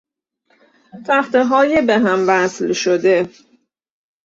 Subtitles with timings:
[1.07, 3.29] تختههای به هم وصل شده